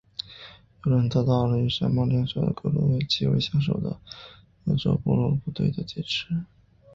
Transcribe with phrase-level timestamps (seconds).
[0.83, 3.99] 油轮遭到了与山猫联手的格鲁格维奇上校为首的
[4.65, 6.25] 俄国武装部队的劫持。